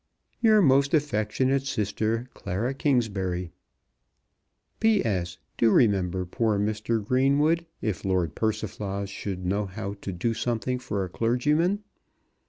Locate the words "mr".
6.57-7.05